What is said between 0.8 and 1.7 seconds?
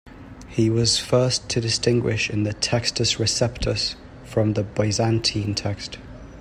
the first to